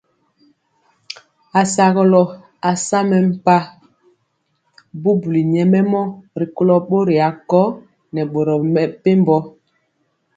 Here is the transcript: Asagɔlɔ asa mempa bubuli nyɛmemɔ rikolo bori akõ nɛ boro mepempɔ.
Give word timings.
Asagɔlɔ 1.59 2.23
asa 2.69 2.99
mempa 3.09 3.55
bubuli 5.01 5.41
nyɛmemɔ 5.53 6.01
rikolo 6.39 6.75
bori 6.87 7.15
akõ 7.29 7.61
nɛ 8.13 8.21
boro 8.31 8.55
mepempɔ. 8.73 9.37